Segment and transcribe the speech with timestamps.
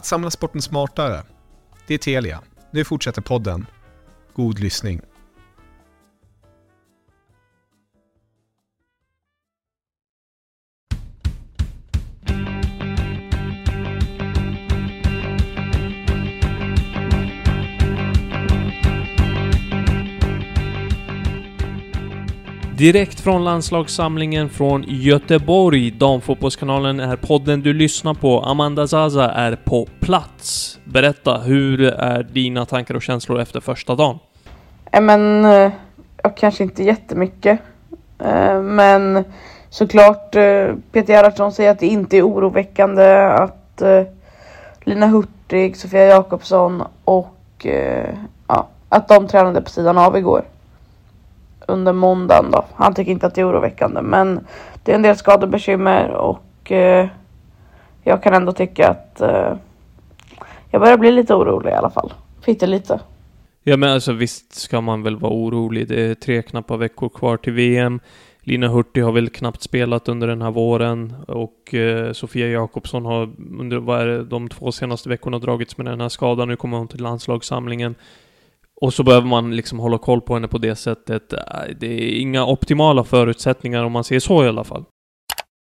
[0.00, 1.22] Att samla sporten smartare.
[1.86, 2.40] Det är Telia.
[2.70, 3.66] Nu fortsätter podden.
[4.34, 5.00] God lyssning.
[22.80, 28.40] Direkt från landslagssamlingen från Göteborg, Damfotbollskanalen är podden du lyssnar på.
[28.40, 30.78] Amanda Zaza är på plats.
[30.84, 34.18] Berätta, hur är dina tankar och känslor efter första dagen?
[34.90, 35.72] Ja, men, eh,
[36.22, 37.60] jag kanske inte jättemycket.
[38.18, 39.24] Eh, men
[39.70, 43.82] såklart, eh, Peter Gerhardsson säger att det inte är oroväckande att
[44.80, 47.66] Lina Hurtig, Sofia Jakobsson och
[48.46, 50.44] ja, att de tränade på sidan av igår
[51.70, 52.64] under måndagen då.
[52.74, 54.40] Han tycker inte att det är oroväckande men
[54.84, 57.08] det är en del skadebekymmer och eh,
[58.02, 59.52] jag kan ändå tycka att eh,
[60.70, 62.12] jag börjar bli lite orolig i alla fall.
[62.46, 63.00] lite.
[63.62, 65.88] Ja men alltså visst ska man väl vara orolig.
[65.88, 68.00] Det är tre knappa veckor kvar till VM.
[68.42, 73.30] Lina Hurtig har väl knappt spelat under den här våren och eh, Sofia Jakobsson har
[73.58, 76.48] under vad är det, de två senaste veckorna dragits med den här skadan.
[76.48, 77.94] Nu kommer hon till landslagssamlingen.
[78.80, 81.32] Och så behöver man liksom hålla koll på henne på det sättet.
[81.32, 81.38] Äh,
[81.80, 84.84] det är inga optimala förutsättningar om man ser så i alla fall.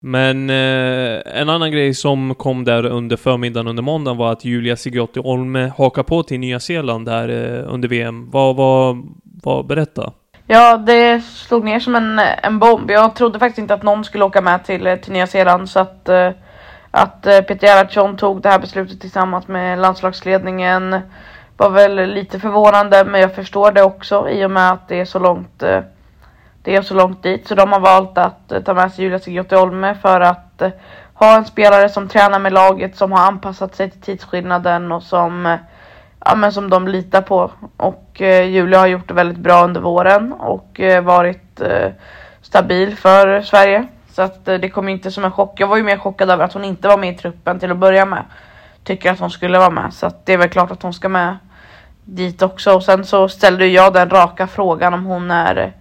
[0.07, 4.77] Men eh, en annan grej som kom där under förmiddagen under måndagen var att Julia
[4.77, 8.31] Sigiotti Olme hakar på till Nya Zeeland där eh, under VM.
[8.31, 8.97] Vad, vad,
[9.43, 10.13] vad, berätta.
[10.47, 12.91] Ja, det slog ner som en, en bomb.
[12.91, 16.09] Jag trodde faktiskt inte att någon skulle åka med till, till Nya Zeeland så att,
[16.09, 16.31] eh,
[16.91, 21.01] att eh, Peter Gerhardsson tog det här beslutet tillsammans med landslagsledningen
[21.57, 25.05] var väl lite förvånande men jag förstår det också i och med att det är
[25.05, 25.81] så långt eh,
[26.63, 27.49] det är så långt dit.
[27.49, 30.71] Så de har valt att eh, ta med sig Julia Sigiotti Olme för att eh,
[31.15, 35.59] ha en spelare som tränar med laget som har anpassat sig till tidsskillnaden och som
[36.25, 37.51] ja, men som de litar på.
[37.77, 41.61] Och Julia har gjort det väldigt bra under våren och varit
[42.43, 43.87] stabil för Sverige.
[44.11, 45.61] Så att det kom inte som en chock.
[45.61, 47.77] Jag var ju mer chockad över att hon inte var med i truppen till att
[47.77, 48.25] börja med
[48.85, 49.95] tycker att hon skulle vara med.
[49.95, 51.37] Så att det är väl klart att hon ska med
[52.05, 52.75] dit också.
[52.75, 55.73] Och sen så ställde jag den raka frågan om hon är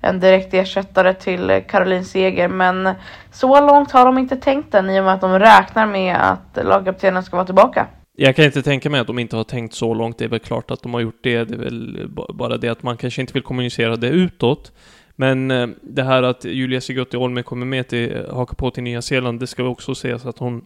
[0.00, 2.48] en direkt ersättare till Caroline Seger.
[2.48, 2.94] Men
[3.30, 6.64] så långt har de inte tänkt den i och med att de räknar med att
[6.66, 7.86] lagkaptenen ska vara tillbaka.
[8.16, 10.18] Jag kan inte tänka mig att de inte har tänkt så långt.
[10.18, 11.44] Det är väl klart att de har gjort det.
[11.44, 14.72] Det är väl bara det att man kanske inte vill kommunicera det utåt.
[15.16, 19.02] Men eh, det här att Julia Sigurd Olme kommer med till, haka på till Nya
[19.02, 20.64] Zeeland, det ska också sägas att hon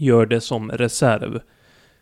[0.00, 1.40] gör det som reserv.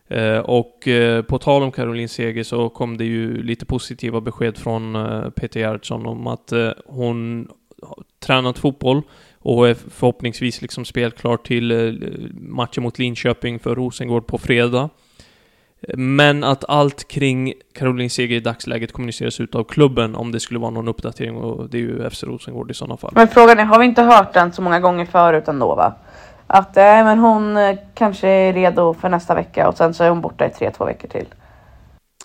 [0.08, 4.58] Eh, och eh, på tal om Caroline Seger så kom det ju lite positiva besked
[4.58, 7.48] från eh, Peter Gerhardsson om att eh, hon
[7.82, 9.02] har tränat fotboll
[9.38, 14.88] och är förhoppningsvis liksom spelklar till eh, matchen mot Linköping för Rosengård på fredag.
[15.94, 20.60] Men att allt kring Caroline Seger i dagsläget kommuniceras ut av klubben om det skulle
[20.60, 23.12] vara någon uppdatering och det är ju FC Rosengård i sådana fall.
[23.14, 25.94] Men frågan är, har vi inte hört den så många gånger förut ändå va?
[26.50, 30.10] Att äh, men hon eh, kanske är redo för nästa vecka och sen så är
[30.10, 31.26] hon borta i tre, två veckor till.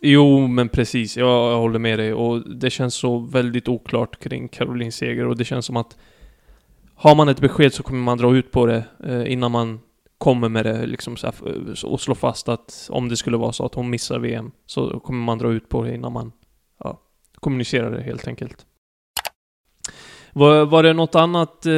[0.01, 1.17] Jo, men precis.
[1.17, 5.37] Jag, jag håller med dig och det känns så väldigt oklart kring Caroline Seger och
[5.37, 5.97] det känns som att
[6.95, 9.79] har man ett besked så kommer man dra ut på det eh, innan man
[10.17, 11.35] kommer med det liksom så här,
[11.85, 15.23] och slå fast att om det skulle vara så att hon missar VM så kommer
[15.23, 16.31] man dra ut på det innan man
[16.79, 16.99] ja,
[17.35, 18.65] kommunicerar det helt enkelt.
[20.33, 21.71] Var, var det något annat eh,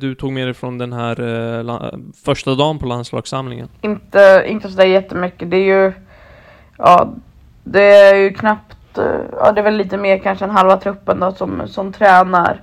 [0.00, 3.68] du tog med dig från den här eh, första dagen på landslagssamlingen?
[3.80, 5.50] Inte, inte sådär jättemycket.
[5.50, 5.92] Det är ju,
[6.78, 7.14] ja,
[7.64, 11.20] det är ju knappt, eh, ja det är väl lite mer kanske än halva truppen
[11.20, 12.62] då som, som tränar.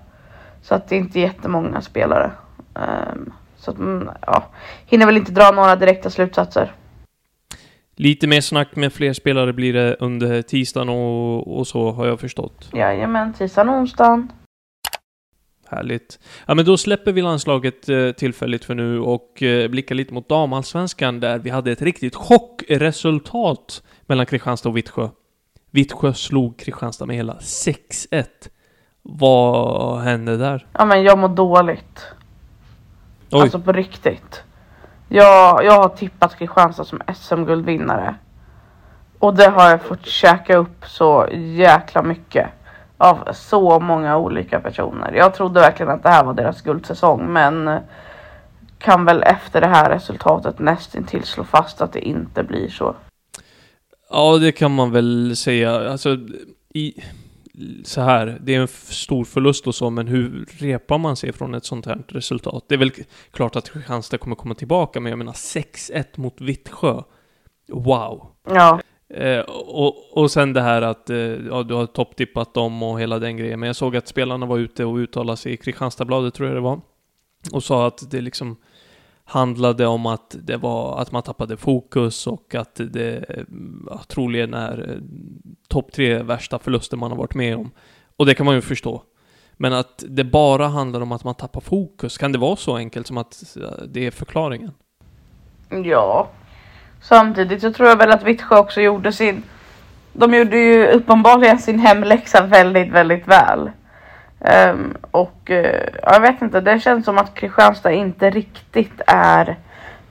[0.62, 2.32] Så att det är inte jättemånga spelare.
[2.74, 4.44] Um, så att man mm, ja,
[4.86, 6.72] hinner väl inte dra några direkta slutsatser.
[7.96, 12.20] Lite mer snack med fler spelare blir det under tisdagen och, och så har jag
[12.20, 12.70] förstått.
[12.74, 14.32] Jajamän, tisdagen och onsdagen.
[15.72, 16.20] Härligt.
[16.46, 20.30] Ja, men då släpper vi landslaget eh, tillfälligt för nu och eh, blickar lite mot
[20.30, 25.10] damallsvenskan där vi hade ett riktigt chockresultat mellan Kristianstad och Vittsjö.
[25.72, 28.26] Vittsjö slog Kristianstad med hela 6-1.
[29.02, 30.68] Vad hände där?
[30.74, 32.06] Ja, men jag mår dåligt.
[33.32, 33.42] Oj.
[33.42, 34.44] Alltså på riktigt.
[35.10, 38.16] Jag, jag har tippat Kristianstad som SM-guldvinnare.
[39.20, 42.50] Och det har jag fått käka upp så jäkla mycket.
[43.02, 45.14] Av så många olika personer.
[45.14, 47.80] Jag trodde verkligen att det här var deras guldsäsong men
[48.80, 52.96] kan väl efter det här resultatet nästintill slå fast att det inte blir så.
[54.10, 55.92] Ja, det kan man väl säga.
[55.92, 56.18] Alltså,
[56.74, 57.04] i,
[57.84, 61.56] så här, det är en stor förlust och så, men hur repar man sig från
[61.56, 62.66] ett sånt här resultat?
[62.68, 62.92] Det är väl
[63.32, 67.02] klart att Kristianstad kommer komma tillbaka, men jag menar 6-1 mot Vittsjö.
[67.68, 68.28] Wow!
[68.50, 68.80] Ja.
[69.14, 73.20] Eh, och, och sen det här att eh, ja, du har topptippat dem och hela
[73.20, 76.48] den grejen, men jag såg att spelarna var ute och uttalade sig i Kristianstadsbladet, tror
[76.48, 76.82] jag det var,
[77.54, 78.58] och sa att det liksom
[79.24, 83.26] handlade om att det var att man tappade fokus och att det
[83.90, 85.02] ja, troligen är eh,
[85.68, 87.72] topp tre värsta förluster man har varit med om.
[88.18, 89.04] Och det kan man ju förstå.
[89.54, 93.08] Men att det bara handlar om att man tappar fokus, kan det vara så enkelt
[93.08, 94.72] som att eh, det är förklaringen?
[95.70, 96.30] Ja.
[97.02, 99.44] Samtidigt så tror jag väl att Vittsjö också gjorde sin...
[100.14, 103.72] De gjorde ju uppenbarligen sin hemläxa väldigt, väldigt väl.
[104.40, 105.66] Um, och uh,
[106.04, 109.58] jag vet inte, det känns som att Kristianstad inte riktigt är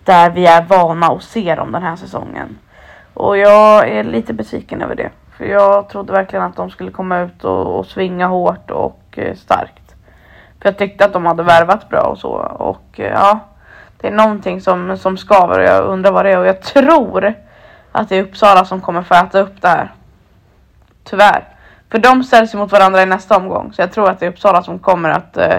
[0.05, 2.59] där vi är vana att se dem den här säsongen.
[3.15, 5.11] Och jag är lite besviken över det.
[5.37, 9.35] För jag trodde verkligen att de skulle komma ut och, och svinga hårt och uh,
[9.35, 9.95] starkt.
[10.61, 12.31] För jag tyckte att de hade värvat bra och så.
[12.59, 13.41] Och uh, ja,
[14.00, 16.38] det är någonting som, som skaver och jag undrar vad det är.
[16.38, 17.35] Och jag tror
[17.93, 19.94] att det är Uppsala som kommer få äta upp det här.
[21.05, 21.56] Tyvärr.
[21.91, 23.73] För de ställs mot varandra i nästa omgång.
[23.73, 25.37] Så jag tror att det är Uppsala som kommer att...
[25.37, 25.58] Eh,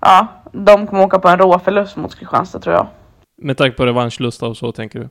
[0.00, 2.86] ja, de kommer åka på en rå förlust mot Kristianstad tror jag.
[3.36, 5.08] Med tanke på revanschlusta och så tänker du?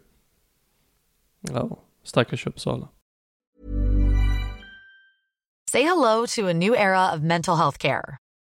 [1.41, 1.69] Ja,
[2.03, 2.87] stackars Uppsala.
[5.71, 8.17] Say hello to a new era of mental health care.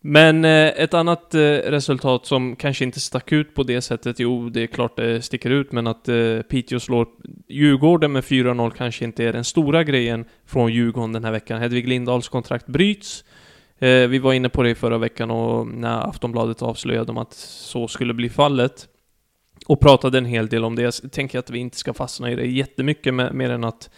[0.00, 4.48] Men eh, ett annat eh, resultat som kanske inte stack ut på det sättet, jo
[4.48, 7.06] det är klart det sticker ut, men att eh, Piteå slår
[7.48, 11.60] Djurgården med 4-0 kanske inte är den stora grejen från Djurgården den här veckan.
[11.60, 13.24] Hedvig Lindahls kontrakt bryts.
[13.78, 17.34] Eh, vi var inne på det i förra veckan och när Aftonbladet avslöjade om att
[17.34, 18.88] så skulle bli fallet
[19.66, 20.82] och pratade en hel del om det.
[20.82, 23.90] Jag tänker att vi inte ska fastna i det jättemycket mer än att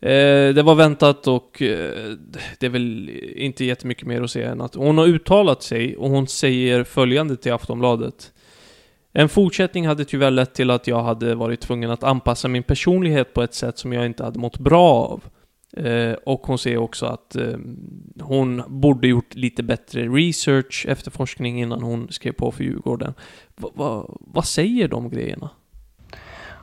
[0.00, 2.12] Eh, det var väntat och eh,
[2.58, 6.10] det är väl inte jättemycket mer att säga än att hon har uttalat sig och
[6.10, 8.32] hon säger följande till Aftonbladet.
[9.12, 13.34] En fortsättning hade tyvärr lett till att jag hade varit tvungen att anpassa min personlighet
[13.34, 15.24] på ett sätt som jag inte hade mått bra av.
[15.76, 17.56] Eh, och hon säger också att eh,
[18.20, 23.14] hon borde gjort lite bättre research efter forskning innan hon skrev på för Djurgården.
[23.56, 25.50] Va, va, vad säger de grejerna?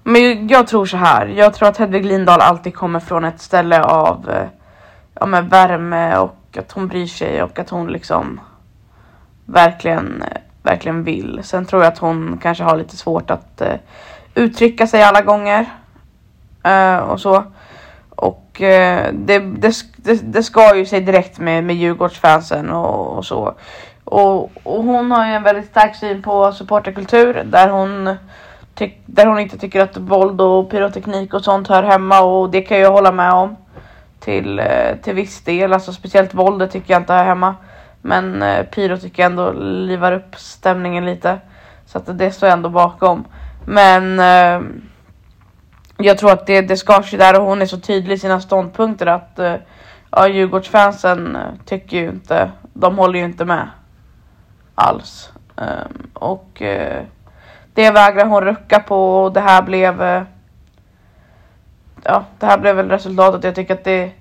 [0.04, 1.28] Men jag tror så här.
[1.28, 4.48] Jag tror att Hedvig Lindahl alltid kommer från ett ställe av eh,
[5.20, 8.40] ja, med värme och att hon bryr sig och att hon liksom
[9.46, 11.40] verkligen, eh, verkligen vill.
[11.44, 13.74] Sen tror jag att hon kanske har lite svårt att uh,
[14.36, 15.66] uttrycka sig alla gånger.
[16.68, 17.44] Uh, och så.
[18.10, 23.26] Och uh, det, det, det, det ska ju sig direkt med, med Djurgårdsfansen och, och
[23.26, 23.54] så.
[24.04, 28.16] Och, och, hon har ju en väldigt stark syn på supporterkultur där hon,
[29.06, 32.80] där hon inte tycker att våld och pyroteknik och sånt hör hemma och det kan
[32.80, 33.58] jag hålla med om
[34.20, 35.74] till, eh, till viss del.
[35.74, 37.56] Alltså speciellt våldet tycker jag inte hör hemma.
[38.02, 41.38] Men eh, Pyro tycker jag ändå livar upp stämningen lite.
[41.86, 43.26] Så att det står jag ändå bakom.
[43.66, 44.68] Men eh,
[45.98, 48.42] jag tror att det, det skar sig där och hon är så tydlig i sina
[48.42, 49.56] ståndpunkter att eh,
[50.12, 53.70] ja, Djurgårdsfansen eh, tycker ju inte, de håller ju inte med
[54.76, 55.32] alls.
[55.58, 57.04] Ehm, och eh,
[57.74, 60.24] det vägrar hon rucka på och det här blev eh,
[62.04, 63.44] ja, det här blev väl resultatet.
[63.44, 64.12] Jag tycker att det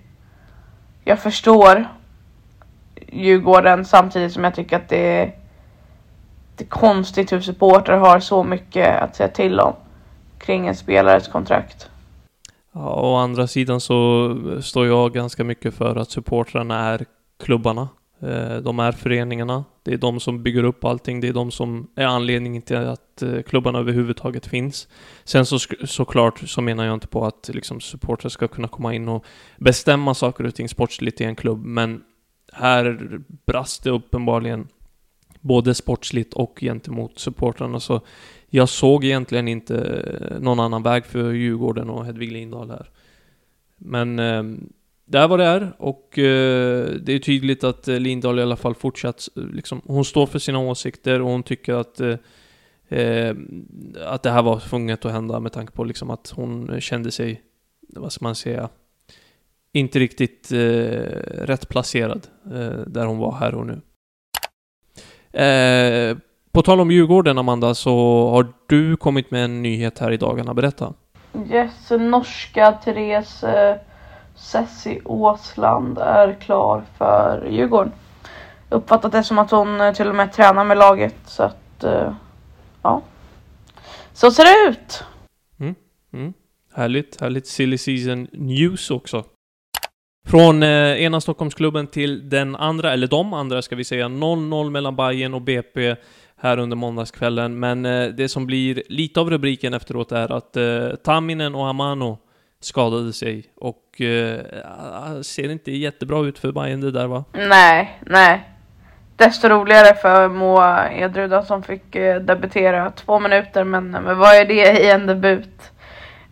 [1.04, 1.88] jag förstår
[3.12, 5.34] Djurgården samtidigt som jag tycker att det är,
[6.56, 9.74] det är konstigt hur supportrar har så mycket att säga till om
[10.38, 11.90] kring en spelares kontrakt.
[12.72, 17.04] Ja, å andra sidan så står jag ganska mycket för att supportrarna är
[17.44, 17.88] klubbarna.
[18.22, 19.64] Eh, de är föreningarna.
[19.82, 21.20] Det är de som bygger upp allting.
[21.20, 24.88] Det är de som är anledningen till att eh, klubbarna överhuvudtaget finns.
[25.24, 29.08] Sen så såklart så menar jag inte på att liksom supportrar ska kunna komma in
[29.08, 29.24] och
[29.58, 32.02] bestämma saker och ting sportsligt i en klubb, men
[32.52, 34.68] här brast det uppenbarligen
[35.40, 37.80] både sportsligt och gentemot supportrarna.
[37.80, 38.00] Så
[38.48, 42.90] jag såg egentligen inte eh, någon annan väg för Djurgården och Hedvig Lindahl här.
[43.76, 44.42] Men eh,
[45.10, 48.56] det är vad det är och eh, det är tydligt att eh, Lindahl i alla
[48.56, 52.16] fall fortsatt eh, liksom, hon står för sina åsikter och hon tycker att eh,
[52.88, 53.36] eh
[54.06, 57.42] att det här var tvunget att hända med tanke på liksom att hon kände sig,
[57.88, 58.68] vad ska man säga,
[59.72, 60.58] inte riktigt eh,
[61.46, 63.80] rätt placerad eh, där hon var här och nu.
[65.40, 66.16] Eh,
[66.52, 70.54] på tal om Djurgården, Amanda, så har du kommit med en nyhet här i dagarna.
[70.54, 70.94] Berätta.
[71.50, 73.76] Yes, norska Therese eh,
[74.40, 77.92] eh, Sessi Åsland är klar för Djurgården.
[78.68, 82.12] Uppfattat det som att hon eh, till och med tränar med laget, så att eh,
[82.82, 83.02] ja.
[84.12, 85.04] Så ser det ut!
[85.60, 85.74] Mm,
[86.12, 86.32] mm.
[86.74, 89.24] Härligt, härligt silly season news också.
[90.26, 94.96] Från eh, ena Stockholmsklubben till den andra, eller de andra ska vi säga, 0-0 mellan
[94.96, 95.96] Bayern och BP
[96.36, 97.58] här under måndagskvällen.
[97.58, 102.18] Men eh, det som blir lite av rubriken efteråt är att eh, Tamminen och Amano
[102.60, 107.24] skadade sig och eh, ser inte jättebra ut för Bayern det där va?
[107.32, 108.50] Nej, nej.
[109.16, 114.36] Desto roligare för Moa Edruda som fick eh, debutera två minuter, men, eh, men vad
[114.36, 115.72] är det i en debut?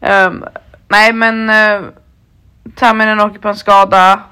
[0.00, 0.44] Um,
[0.88, 1.88] nej, men eh, uh,
[2.74, 4.22] Tamminen åker på en skada.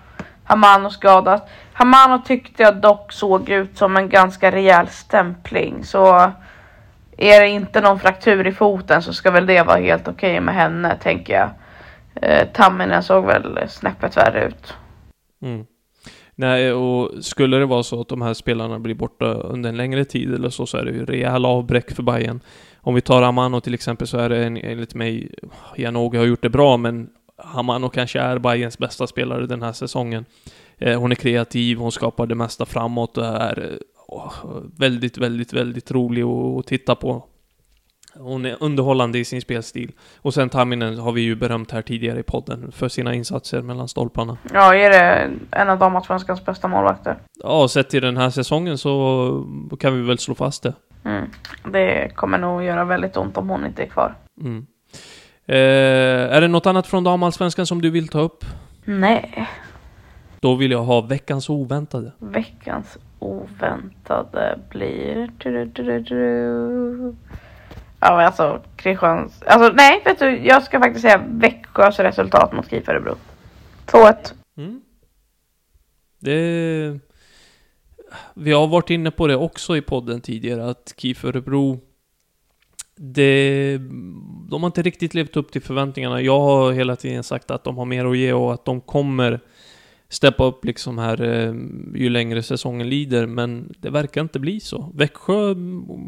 [0.45, 1.41] Hamano skadas.
[1.73, 5.85] Hamano tyckte jag dock såg ut som en ganska rejäl stämpling.
[5.85, 6.33] Så
[7.17, 10.41] är det inte någon fraktur i foten så ska väl det vara helt okej okay
[10.41, 11.51] med henne tänker jag.
[12.23, 14.75] Eh, Tamminen såg väl snäppet värre ut.
[15.43, 15.67] Mm.
[16.35, 20.05] Nej, och skulle det vara så att de här spelarna blir borta under en längre
[20.05, 22.41] tid eller så, så är det ju rejäla avbräck för Bayern.
[22.81, 25.35] Om vi tar Amano till exempel så är det enligt mig,
[25.77, 30.25] Janogy har gjort det bra, men Hamano kanske är Bayerns bästa spelare den här säsongen.
[30.79, 34.33] Eh, hon är kreativ, hon skapar det mesta framåt och är oh,
[34.79, 37.25] väldigt, väldigt, väldigt rolig att titta på.
[38.19, 39.93] Hon är underhållande i sin spelstil.
[40.19, 43.89] Och sen Tamminen har vi ju berömt här tidigare i podden för sina insatser mellan
[43.89, 44.39] stolparna.
[44.53, 47.17] Ja, är det en av damallsvenskans bästa målvakter?
[47.43, 50.75] Ja, sett till den här säsongen så kan vi väl slå fast det.
[51.05, 51.31] Mm.
[51.73, 54.15] Det kommer nog göra väldigt ont om hon inte är kvar.
[54.41, 54.67] Mm.
[55.47, 58.45] Eh, är det något annat från damallsvenskan som du vill ta upp?
[58.85, 59.49] Nej.
[60.41, 62.13] Då vill jag ha veckans oväntade.
[62.19, 65.31] Veckans oväntade blir...
[68.01, 69.43] Ja men alltså Kristians...
[69.43, 73.15] Alltså nej vet du, jag ska faktiskt säga Växjös resultat mot KIF Örebro.
[73.87, 74.15] 2-1.
[74.57, 74.81] Mm.
[76.19, 76.99] Det...
[78.35, 81.81] Vi har varit inne på det också i podden tidigare att KIF Örebro
[82.99, 83.79] det,
[84.49, 86.21] de har inte riktigt levt upp till förväntningarna.
[86.21, 89.41] Jag har hela tiden sagt att de har mer att ge och att de kommer
[90.09, 91.55] steppa upp liksom här eh,
[91.95, 94.93] ju längre säsongen lider, men det verkar inte bli så.
[94.95, 95.55] Växjö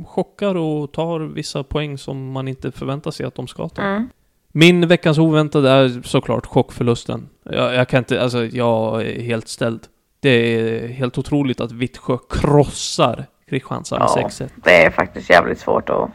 [0.06, 3.82] chockar och tar vissa poäng som man inte förväntar sig att de ska ta.
[3.82, 4.08] Mm.
[4.52, 7.28] Min veckans oväntade är såklart chockförlusten.
[7.42, 9.80] Jag, jag kan inte, alltså jag är helt ställd.
[10.20, 14.28] Det är helt otroligt att Vittsjö krossar Kristianstad med Ja.
[14.28, 14.48] 6-1.
[14.56, 16.10] Det är faktiskt jävligt svårt att...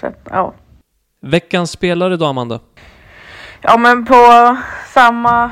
[0.00, 0.54] Så, ja.
[1.20, 2.60] Veckans spelare då, Amanda?
[3.60, 4.56] ja, men på
[4.94, 5.50] samma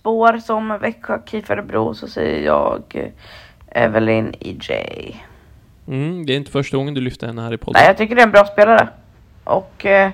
[0.00, 5.24] spår som Växjö, KIF Örebro så säger jag eh, Evelyn EJ.
[5.88, 7.80] Mm, det är inte första gången du lyfter henne här i podden.
[7.80, 8.88] Nej, jag tycker det är en bra spelare.
[9.44, 10.10] Och eh,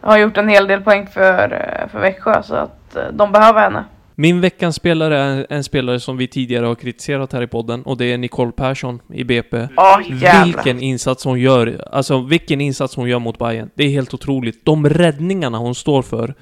[0.00, 3.60] har gjort en hel del poäng för, eh, för Växjö så att eh, de behöver
[3.60, 3.84] henne.
[4.14, 7.96] Min veckans spelare är en spelare som vi tidigare har kritiserat här i podden och
[7.96, 9.56] det är Nicole Persson i BP.
[9.56, 10.44] Jävlar.
[10.44, 13.70] Vilken insats hon gör, alltså vilken insats hon gör mot Bayern.
[13.74, 14.64] Det är helt otroligt.
[14.64, 16.34] De räddningarna hon står för,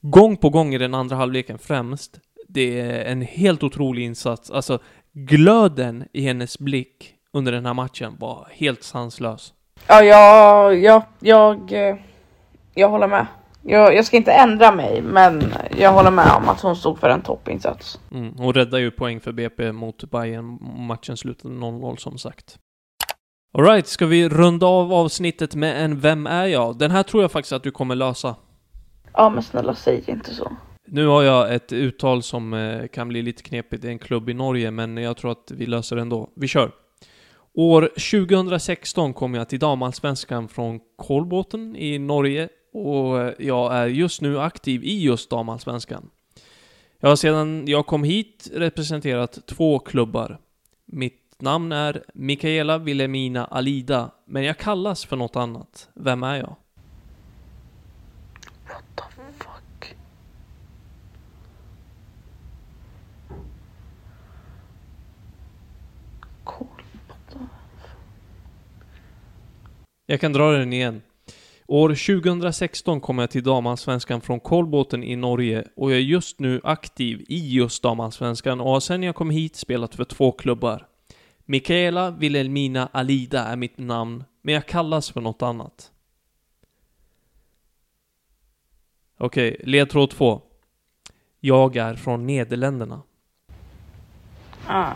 [0.00, 4.50] gång på gång i den andra halvleken främst, det är en helt otrolig insats.
[4.50, 4.78] Alltså,
[5.12, 9.52] glöden i hennes blick under den här matchen var helt sanslös.
[9.86, 11.96] Ja, jag, jag, jag, eh,
[12.74, 13.26] jag håller med.
[13.62, 17.10] Jag, jag ska inte ändra mig, men jag håller med om att hon stod för
[17.10, 18.00] en toppinsats.
[18.12, 20.58] Mm, hon räddar ju poäng för BP mot Bayern.
[20.86, 22.58] Matchen slutade 0-0 som sagt.
[23.54, 26.78] Alright, ska vi runda av avsnittet med en Vem är jag?
[26.78, 28.36] Den här tror jag faktiskt att du kommer lösa.
[29.18, 30.52] Ja, men snälla säg inte så.
[30.86, 33.82] Nu har jag ett uttal som eh, kan bli lite knepigt.
[33.82, 36.30] Det är en klubb i Norge, men jag tror att vi löser det ändå.
[36.36, 36.70] Vi kör!
[37.54, 44.20] År 2016 kom jag till damallsvenskan från Kolbåten i Norge och eh, jag är just
[44.20, 46.10] nu aktiv i just damallsvenskan.
[47.00, 50.38] Jag har sedan jag kom hit representerat två klubbar.
[50.86, 55.88] Mitt namn är Mikaela Wilhelmina Alida, men jag kallas för något annat.
[55.94, 56.56] Vem är jag?
[70.10, 71.02] Jag kan dra den igen.
[71.66, 76.60] År 2016 kom jag till damallsvenskan från Kolbåten i Norge och jag är just nu
[76.64, 80.86] aktiv i just damallsvenskan och har sen jag kom hit spelat för två klubbar.
[81.44, 85.90] Mikaela Wilhelmina Alida är mitt namn, men jag kallas för något annat.
[89.18, 90.42] Okej, ledtråd 2.
[91.40, 93.02] Jag är från Nederländerna.
[94.66, 94.92] Ah.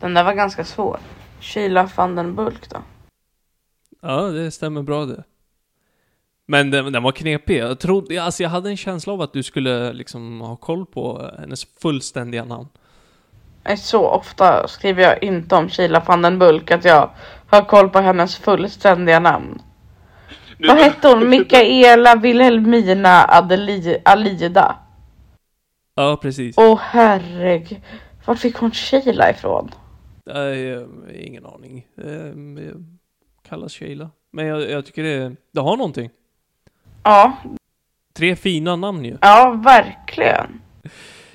[0.00, 1.00] Den där var ganska svår.
[1.40, 2.82] Sheila van den Bulk då?
[4.08, 5.24] Ja, det stämmer bra det.
[6.46, 7.58] Men den, den var knepig.
[7.58, 11.30] Jag trodde, alltså jag hade en känsla av att du skulle liksom ha koll på
[11.38, 12.68] hennes fullständiga namn.
[13.76, 17.10] Så ofta skriver jag inte om Sheila van den Bulk att jag
[17.46, 19.62] har koll på hennes fullständiga namn.
[20.58, 21.28] Vad hette hon?
[21.28, 24.76] Mikaela Wilhelmina Adeli- Alida?
[25.94, 26.54] Ja, precis.
[26.58, 27.80] Åh herregud.
[28.24, 29.70] Vart fick hon Sheila ifrån?
[30.26, 30.82] Nej, eh,
[31.14, 31.86] ingen aning.
[31.94, 32.84] Jag
[33.48, 34.10] kallas Sheila.
[34.32, 36.10] Men jag, jag tycker det, det har någonting.
[37.02, 37.36] Ja,
[38.14, 39.18] Tre fina namn ju.
[39.20, 40.60] ja verkligen.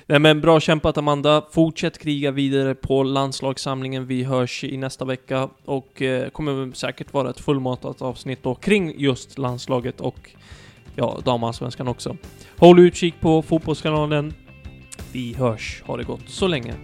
[0.06, 1.44] Nej men bra kämpat Amanda.
[1.52, 4.06] Fortsätt kriga vidare på landslagssamlingen.
[4.06, 8.94] Vi hörs i nästa vecka och eh, kommer säkert vara ett fullmatat avsnitt då kring
[9.00, 10.30] just landslaget och
[10.96, 12.16] ja, damallsvenskan också.
[12.58, 14.34] Håll utkik på Fotbollskanalen.
[15.12, 15.82] Vi hörs.
[15.86, 16.74] Ha det gott så länge.